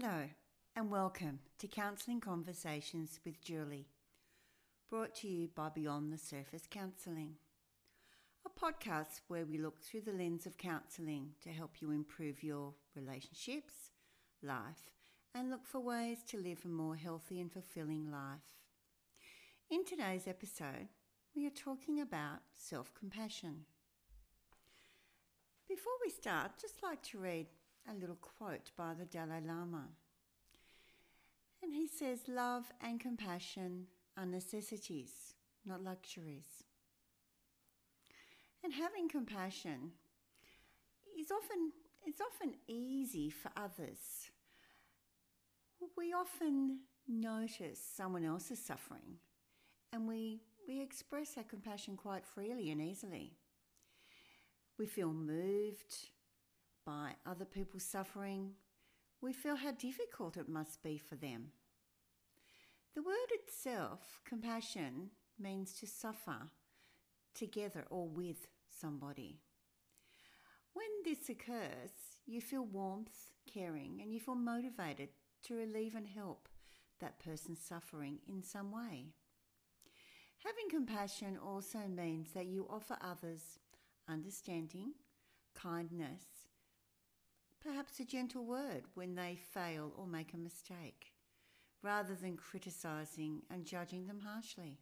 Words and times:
Hello, 0.00 0.28
and 0.76 0.90
welcome 0.90 1.40
to 1.58 1.66
Counselling 1.66 2.20
Conversations 2.20 3.20
with 3.26 3.42
Julie, 3.42 3.88
brought 4.88 5.14
to 5.16 5.28
you 5.28 5.48
by 5.54 5.68
Beyond 5.68 6.10
the 6.10 6.16
Surface 6.16 6.62
Counselling, 6.70 7.34
a 8.46 8.48
podcast 8.48 9.20
where 9.28 9.44
we 9.44 9.58
look 9.58 9.82
through 9.82 10.02
the 10.02 10.12
lens 10.12 10.46
of 10.46 10.56
counselling 10.56 11.32
to 11.42 11.50
help 11.50 11.82
you 11.82 11.90
improve 11.90 12.42
your 12.42 12.72
relationships, 12.96 13.90
life, 14.42 14.90
and 15.34 15.50
look 15.50 15.66
for 15.66 15.80
ways 15.80 16.18
to 16.28 16.38
live 16.38 16.60
a 16.64 16.68
more 16.68 16.96
healthy 16.96 17.38
and 17.38 17.52
fulfilling 17.52 18.10
life. 18.10 18.56
In 19.70 19.84
today's 19.84 20.26
episode, 20.26 20.88
we 21.36 21.46
are 21.46 21.50
talking 21.50 22.00
about 22.00 22.38
self 22.56 22.94
compassion. 22.94 23.66
Before 25.68 25.92
we 26.02 26.10
start, 26.10 26.52
I'd 26.54 26.60
just 26.60 26.82
like 26.82 27.02
to 27.02 27.18
read 27.18 27.48
a 27.90 27.94
little 27.98 28.16
quote 28.16 28.70
by 28.76 28.94
the 28.94 29.04
Dalai 29.04 29.40
Lama. 29.44 29.88
And 31.62 31.74
he 31.74 31.86
says, 31.86 32.20
Love 32.28 32.70
and 32.80 33.00
compassion 33.00 33.86
are 34.16 34.26
necessities, 34.26 35.34
not 35.66 35.82
luxuries. 35.82 36.64
And 38.62 38.72
having 38.72 39.08
compassion 39.08 39.92
is 41.18 41.30
often, 41.30 41.72
it's 42.06 42.20
often 42.20 42.54
easy 42.68 43.30
for 43.30 43.50
others. 43.56 44.30
We 45.96 46.12
often 46.12 46.80
notice 47.08 47.80
someone 47.96 48.24
else's 48.24 48.58
suffering 48.64 49.16
and 49.92 50.06
we, 50.06 50.42
we 50.68 50.80
express 50.80 51.36
our 51.36 51.44
compassion 51.44 51.96
quite 51.96 52.24
freely 52.24 52.70
and 52.70 52.80
easily. 52.80 53.32
We 54.78 54.86
feel 54.86 55.12
moved 55.12 55.94
by 56.90 57.14
other 57.24 57.44
people's 57.44 57.84
suffering. 57.84 58.50
We 59.20 59.32
feel 59.32 59.54
how 59.54 59.70
difficult 59.70 60.36
it 60.36 60.48
must 60.48 60.82
be 60.82 60.98
for 60.98 61.14
them. 61.14 61.52
The 62.96 63.02
word 63.02 63.30
itself, 63.30 64.20
compassion, 64.24 65.10
means 65.38 65.72
to 65.74 65.86
suffer 65.86 66.48
together 67.32 67.84
or 67.90 68.08
with 68.08 68.48
somebody. 68.68 69.38
When 70.72 70.86
this 71.04 71.28
occurs, 71.28 71.92
you 72.26 72.40
feel 72.40 72.64
warmth, 72.64 73.30
caring, 73.46 74.00
and 74.02 74.12
you 74.12 74.18
feel 74.18 74.34
motivated 74.34 75.10
to 75.44 75.54
relieve 75.54 75.94
and 75.94 76.08
help 76.08 76.48
that 77.00 77.20
person's 77.20 77.60
suffering 77.60 78.18
in 78.26 78.42
some 78.42 78.72
way. 78.72 79.12
Having 80.44 80.70
compassion 80.70 81.38
also 81.38 81.86
means 81.88 82.32
that 82.32 82.46
you 82.46 82.66
offer 82.68 82.96
others 83.00 83.60
understanding, 84.08 84.94
kindness, 85.54 86.24
perhaps 87.62 88.00
a 88.00 88.04
gentle 88.04 88.44
word 88.44 88.82
when 88.94 89.14
they 89.14 89.38
fail 89.52 89.92
or 89.96 90.06
make 90.06 90.32
a 90.32 90.38
mistake, 90.38 91.12
rather 91.82 92.14
than 92.14 92.36
criticizing 92.36 93.42
and 93.50 93.64
judging 93.64 94.06
them 94.06 94.20
harshly. 94.20 94.78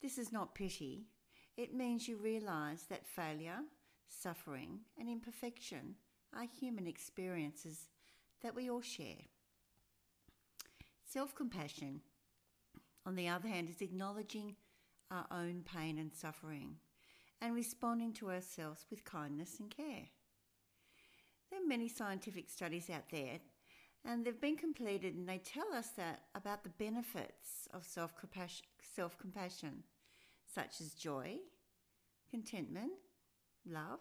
This 0.00 0.18
is 0.18 0.32
not 0.32 0.54
pity, 0.54 1.06
it 1.56 1.74
means 1.74 2.08
you 2.08 2.16
realize 2.16 2.84
that 2.88 3.06
failure, 3.06 3.60
suffering, 4.08 4.80
and 4.98 5.08
imperfection 5.08 5.96
are 6.34 6.44
human 6.44 6.86
experiences 6.86 7.88
that 8.42 8.54
we 8.54 8.70
all 8.70 8.80
share. 8.80 9.26
Self 11.04 11.34
compassion, 11.34 12.00
on 13.04 13.16
the 13.16 13.28
other 13.28 13.48
hand, 13.48 13.68
is 13.68 13.82
acknowledging 13.82 14.56
our 15.10 15.26
own 15.30 15.62
pain 15.62 15.98
and 15.98 16.14
suffering 16.14 16.76
and 17.40 17.54
responding 17.54 18.14
to 18.14 18.30
ourselves 18.30 18.86
with 18.90 19.04
kindness 19.04 19.60
and 19.60 19.70
care. 19.70 20.08
There 21.52 21.60
are 21.60 21.66
many 21.66 21.86
scientific 21.86 22.48
studies 22.48 22.88
out 22.88 23.10
there, 23.10 23.38
and 24.06 24.24
they've 24.24 24.40
been 24.40 24.56
completed, 24.56 25.14
and 25.14 25.28
they 25.28 25.36
tell 25.36 25.70
us 25.74 25.88
that 25.98 26.22
about 26.34 26.62
the 26.62 26.70
benefits 26.70 27.68
of 27.74 27.84
self 27.84 28.16
compassion, 28.16 29.82
such 30.46 30.80
as 30.80 30.94
joy, 30.94 31.36
contentment, 32.30 32.92
love, 33.66 34.00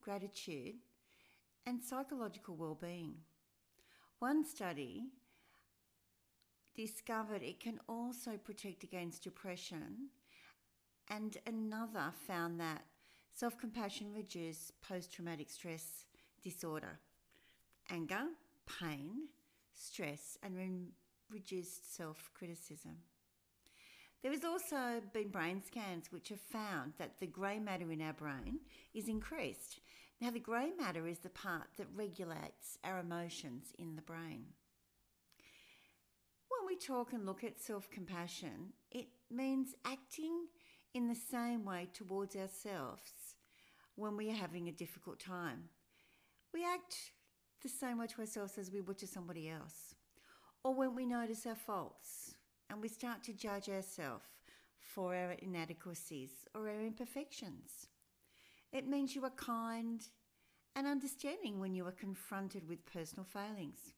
gratitude, 0.00 0.76
and 1.66 1.82
psychological 1.82 2.54
well 2.54 2.78
being. 2.80 3.14
One 4.20 4.44
study 4.44 5.06
discovered 6.76 7.42
it 7.42 7.58
can 7.58 7.80
also 7.88 8.36
protect 8.36 8.84
against 8.84 9.24
depression 9.24 10.10
and 11.10 11.38
another 11.44 12.12
found 12.28 12.60
that 12.60 12.84
self 13.32 13.58
compassion 13.58 14.12
reduces 14.14 14.72
post 14.80 15.12
traumatic 15.12 15.50
stress 15.50 16.04
disorder, 16.44 17.00
anger, 17.90 18.26
pain, 18.80 19.28
stress, 19.74 20.38
and 20.42 20.56
re- 20.56 20.92
reduced 21.30 21.96
self 21.96 22.30
criticism. 22.34 22.98
There 24.22 24.32
has 24.32 24.44
also 24.44 25.02
been 25.12 25.28
brain 25.28 25.62
scans 25.66 26.10
which 26.10 26.28
have 26.30 26.40
found 26.40 26.94
that 26.98 27.20
the 27.20 27.26
grey 27.26 27.58
matter 27.58 27.90
in 27.90 28.00
our 28.00 28.12
brain 28.14 28.60
is 28.94 29.08
increased. 29.08 29.80
Now, 30.20 30.30
the 30.30 30.40
grey 30.40 30.70
matter 30.78 31.06
is 31.06 31.18
the 31.18 31.28
part 31.28 31.66
that 31.76 31.88
regulates 31.94 32.78
our 32.84 33.00
emotions 33.00 33.72
in 33.78 33.96
the 33.96 34.02
brain. 34.02 34.46
When 36.48 36.66
we 36.66 36.76
talk 36.76 37.12
and 37.12 37.26
look 37.26 37.44
at 37.44 37.60
self 37.60 37.90
compassion, 37.90 38.72
it 38.90 39.08
means 39.30 39.74
acting 39.84 40.46
in 40.94 41.08
the 41.08 41.14
same 41.14 41.64
way 41.64 41.88
towards 41.92 42.36
ourselves 42.36 43.34
when 43.96 44.16
we 44.16 44.30
are 44.30 44.34
having 44.34 44.68
a 44.68 44.72
difficult 44.72 45.18
time. 45.18 45.68
We 46.54 46.64
act 46.64 47.10
the 47.62 47.68
same 47.68 47.98
way 47.98 48.06
to 48.06 48.20
ourselves 48.20 48.58
as 48.58 48.70
we 48.70 48.80
would 48.80 48.96
to 48.98 49.08
somebody 49.08 49.50
else. 49.50 49.96
Or 50.62 50.72
when 50.72 50.94
we 50.94 51.04
notice 51.04 51.46
our 51.46 51.56
faults 51.56 52.36
and 52.70 52.80
we 52.80 52.86
start 52.86 53.24
to 53.24 53.32
judge 53.32 53.68
ourselves 53.68 54.24
for 54.78 55.16
our 55.16 55.32
inadequacies 55.32 56.30
or 56.54 56.68
our 56.68 56.80
imperfections. 56.80 57.88
It 58.72 58.86
means 58.86 59.16
you 59.16 59.24
are 59.24 59.30
kind 59.30 60.00
and 60.76 60.86
understanding 60.86 61.58
when 61.58 61.74
you 61.74 61.86
are 61.86 61.92
confronted 61.92 62.68
with 62.68 62.86
personal 62.86 63.24
failings. 63.24 63.92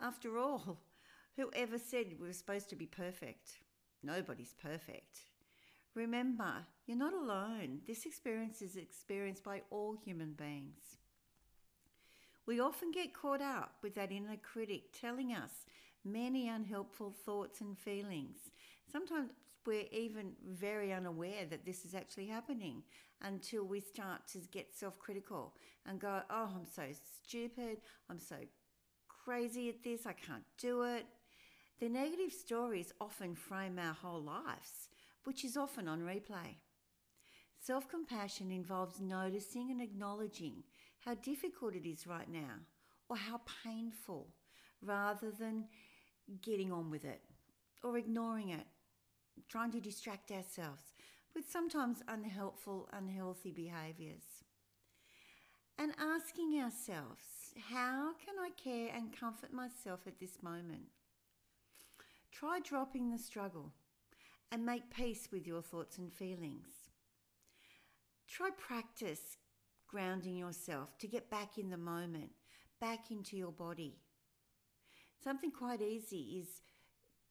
After 0.00 0.38
all, 0.38 0.80
whoever 1.36 1.78
said 1.78 2.14
we 2.18 2.28
were 2.28 2.32
supposed 2.32 2.70
to 2.70 2.76
be 2.76 2.86
perfect? 2.86 3.58
Nobody's 4.02 4.54
perfect. 4.54 5.18
Remember, 5.94 6.66
you're 6.86 6.96
not 6.96 7.12
alone. 7.12 7.80
This 7.86 8.06
experience 8.06 8.62
is 8.62 8.76
experienced 8.76 9.44
by 9.44 9.60
all 9.70 9.96
human 10.02 10.32
beings. 10.32 10.96
We 12.50 12.58
often 12.58 12.90
get 12.90 13.14
caught 13.14 13.40
up 13.40 13.76
with 13.80 13.94
that 13.94 14.10
inner 14.10 14.36
critic 14.36 14.92
telling 15.00 15.30
us 15.30 15.52
many 16.04 16.48
unhelpful 16.48 17.14
thoughts 17.24 17.60
and 17.60 17.78
feelings. 17.78 18.38
Sometimes 18.90 19.30
we're 19.64 19.84
even 19.92 20.32
very 20.44 20.92
unaware 20.92 21.46
that 21.48 21.64
this 21.64 21.84
is 21.84 21.94
actually 21.94 22.26
happening 22.26 22.82
until 23.22 23.62
we 23.62 23.78
start 23.78 24.26
to 24.32 24.38
get 24.50 24.74
self 24.74 24.98
critical 24.98 25.54
and 25.86 26.00
go, 26.00 26.22
Oh, 26.28 26.50
I'm 26.56 26.66
so 26.66 26.82
stupid. 27.22 27.82
I'm 28.08 28.18
so 28.18 28.38
crazy 29.06 29.68
at 29.68 29.84
this. 29.84 30.04
I 30.04 30.14
can't 30.14 30.42
do 30.58 30.82
it. 30.82 31.06
The 31.78 31.88
negative 31.88 32.32
stories 32.32 32.92
often 33.00 33.36
frame 33.36 33.78
our 33.78 33.94
whole 33.94 34.24
lives 34.24 34.88
which 35.22 35.44
is 35.44 35.56
often 35.56 35.86
on 35.86 36.00
replay. 36.00 36.56
Self 37.60 37.88
compassion 37.88 38.50
involves 38.50 39.00
noticing 39.00 39.70
and 39.70 39.80
acknowledging 39.80 40.64
how 41.04 41.14
difficult 41.14 41.74
it 41.74 41.88
is 41.88 42.06
right 42.06 42.30
now 42.30 42.58
or 43.08 43.16
how 43.16 43.40
painful, 43.64 44.28
rather 44.82 45.30
than 45.30 45.64
getting 46.42 46.72
on 46.72 46.90
with 46.90 47.04
it 47.04 47.22
or 47.82 47.98
ignoring 47.98 48.50
it, 48.50 48.66
trying 49.48 49.72
to 49.72 49.80
distract 49.80 50.30
ourselves 50.30 50.82
with 51.34 51.50
sometimes 51.50 52.02
unhelpful, 52.08 52.88
unhealthy 52.92 53.50
behaviours. 53.50 54.44
And 55.78 55.92
asking 55.98 56.60
ourselves, 56.60 57.54
how 57.70 58.12
can 58.24 58.34
I 58.38 58.50
care 58.62 58.90
and 58.94 59.18
comfort 59.18 59.52
myself 59.52 60.00
at 60.06 60.20
this 60.20 60.42
moment? 60.42 60.88
Try 62.30 62.60
dropping 62.60 63.10
the 63.10 63.18
struggle 63.18 63.72
and 64.52 64.66
make 64.66 64.94
peace 64.94 65.28
with 65.32 65.46
your 65.46 65.62
thoughts 65.62 65.98
and 65.98 66.12
feelings. 66.12 66.68
Try 68.28 68.50
practice 68.50 69.38
grounding 69.90 70.36
yourself 70.36 70.96
to 70.98 71.08
get 71.08 71.30
back 71.30 71.58
in 71.58 71.70
the 71.70 71.76
moment, 71.76 72.30
back 72.80 73.10
into 73.10 73.36
your 73.36 73.52
body. 73.52 73.96
Something 75.22 75.50
quite 75.50 75.82
easy 75.82 76.40
is 76.40 76.62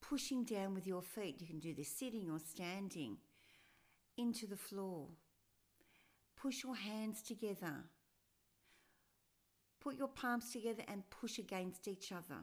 pushing 0.00 0.44
down 0.44 0.74
with 0.74 0.86
your 0.86 1.02
feet. 1.02 1.40
You 1.40 1.46
can 1.46 1.60
do 1.60 1.74
this 1.74 1.88
sitting 1.88 2.30
or 2.30 2.38
standing 2.38 3.18
into 4.16 4.46
the 4.46 4.56
floor. 4.56 5.08
Push 6.36 6.64
your 6.64 6.76
hands 6.76 7.22
together. 7.22 7.84
Put 9.80 9.96
your 9.96 10.08
palms 10.08 10.50
together 10.50 10.82
and 10.88 11.08
push 11.10 11.38
against 11.38 11.86
each 11.86 12.10
other. 12.10 12.40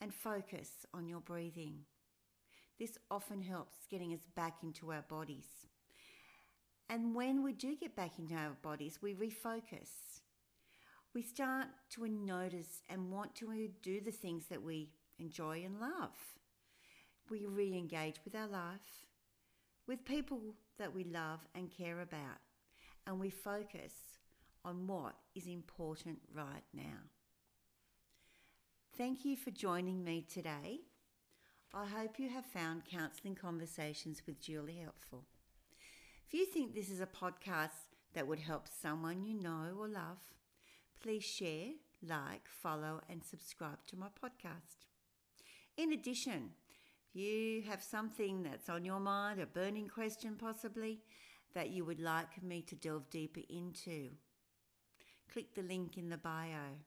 And 0.00 0.12
focus 0.12 0.84
on 0.92 1.06
your 1.06 1.20
breathing. 1.20 1.84
This 2.78 2.98
often 3.10 3.40
helps 3.40 3.86
getting 3.88 4.12
us 4.12 4.26
back 4.34 4.56
into 4.64 4.90
our 4.90 5.04
bodies. 5.08 5.46
And 6.92 7.14
when 7.14 7.42
we 7.42 7.54
do 7.54 7.74
get 7.74 7.96
back 7.96 8.18
into 8.18 8.34
our 8.34 8.50
bodies, 8.60 8.98
we 9.00 9.14
refocus. 9.14 10.20
we 11.14 11.22
start 11.22 11.68
to 11.92 12.06
notice 12.06 12.82
and 12.90 13.10
want 13.10 13.34
to 13.36 13.68
do 13.82 14.02
the 14.02 14.10
things 14.10 14.44
that 14.50 14.62
we 14.62 14.90
enjoy 15.18 15.62
and 15.64 15.80
love. 15.80 16.14
We 17.30 17.46
re 17.46 17.72
engage 17.72 18.16
with 18.26 18.34
our 18.34 18.46
life, 18.46 19.06
with 19.86 20.04
people 20.04 20.40
that 20.78 20.94
we 20.94 21.04
love 21.04 21.40
and 21.54 21.70
care 21.70 22.02
about, 22.02 22.40
and 23.06 23.18
we 23.18 23.30
focus 23.30 23.94
on 24.62 24.86
what 24.86 25.14
is 25.34 25.46
important 25.46 26.18
right 26.34 26.64
now. 26.74 27.00
Thank 28.98 29.24
you 29.24 29.38
for 29.38 29.50
joining 29.50 30.04
me 30.04 30.26
today. 30.30 30.80
I 31.72 31.86
hope 31.86 32.18
you 32.18 32.28
have 32.28 32.44
found 32.44 32.84
Counselling 32.84 33.34
Conversations 33.34 34.20
with 34.26 34.42
Julie 34.42 34.80
helpful. 34.82 35.24
If 36.32 36.38
you 36.38 36.46
think 36.46 36.74
this 36.74 36.88
is 36.88 37.02
a 37.02 37.06
podcast 37.06 37.92
that 38.14 38.26
would 38.26 38.38
help 38.38 38.66
someone 38.66 39.22
you 39.22 39.34
know 39.34 39.76
or 39.78 39.86
love, 39.86 40.16
please 40.98 41.24
share, 41.24 41.72
like, 42.02 42.48
follow, 42.48 43.02
and 43.10 43.22
subscribe 43.22 43.84
to 43.88 43.98
my 43.98 44.06
podcast. 44.06 44.86
In 45.76 45.92
addition, 45.92 46.52
if 47.10 47.20
you 47.20 47.60
have 47.68 47.82
something 47.82 48.44
that's 48.44 48.70
on 48.70 48.82
your 48.82 48.98
mind, 48.98 49.42
a 49.42 49.46
burning 49.46 49.88
question 49.88 50.36
possibly, 50.38 51.00
that 51.52 51.68
you 51.68 51.84
would 51.84 52.00
like 52.00 52.42
me 52.42 52.62
to 52.62 52.76
delve 52.76 53.10
deeper 53.10 53.42
into, 53.50 54.12
click 55.30 55.54
the 55.54 55.60
link 55.60 55.98
in 55.98 56.08
the 56.08 56.16
bio. 56.16 56.78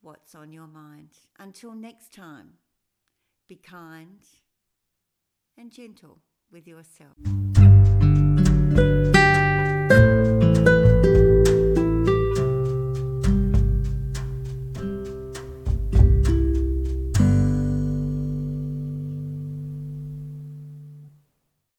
What's 0.00 0.34
on 0.34 0.52
your 0.52 0.66
mind? 0.66 1.10
Until 1.38 1.74
next 1.74 2.12
time, 2.12 2.54
be 3.46 3.54
kind 3.54 4.18
and 5.56 5.70
gentle 5.70 6.18
with 6.52 6.66
yourself. 6.66 7.16